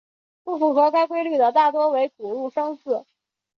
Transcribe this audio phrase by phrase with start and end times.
[0.43, 3.05] 不符合该规律的大多为古入声字。